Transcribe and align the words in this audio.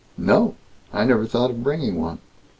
"No. 0.17 0.55
I 0.91 1.03
never 1.05 1.27
thought 1.27 1.51
of 1.51 1.61
bringing 1.61 2.01
one." 2.01 2.17